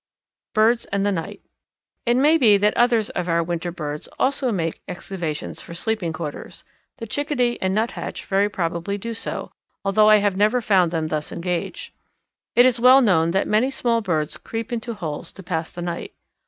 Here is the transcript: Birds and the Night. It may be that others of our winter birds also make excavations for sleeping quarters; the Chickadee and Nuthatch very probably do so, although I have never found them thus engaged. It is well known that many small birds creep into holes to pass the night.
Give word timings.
Birds 0.55 0.85
and 0.85 1.05
the 1.05 1.11
Night. 1.11 1.43
It 2.07 2.17
may 2.17 2.35
be 2.39 2.57
that 2.57 2.75
others 2.75 3.11
of 3.11 3.29
our 3.29 3.43
winter 3.43 3.71
birds 3.71 4.07
also 4.17 4.51
make 4.51 4.81
excavations 4.87 5.61
for 5.61 5.75
sleeping 5.75 6.11
quarters; 6.11 6.63
the 6.97 7.05
Chickadee 7.05 7.59
and 7.61 7.75
Nuthatch 7.75 8.25
very 8.25 8.49
probably 8.49 8.97
do 8.97 9.13
so, 9.13 9.51
although 9.85 10.09
I 10.09 10.17
have 10.17 10.35
never 10.35 10.59
found 10.59 10.89
them 10.89 11.09
thus 11.09 11.31
engaged. 11.31 11.93
It 12.55 12.65
is 12.65 12.79
well 12.79 13.01
known 13.03 13.29
that 13.29 13.47
many 13.47 13.69
small 13.69 14.01
birds 14.01 14.37
creep 14.37 14.73
into 14.73 14.95
holes 14.95 15.31
to 15.33 15.43
pass 15.43 15.71
the 15.71 15.83
night. 15.83 16.15